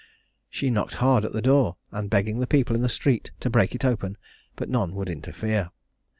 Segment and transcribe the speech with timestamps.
[0.49, 3.75] She knocked hard at the door, and begged the people in the street to break
[3.75, 4.17] it open;
[4.55, 5.69] but none would interfere.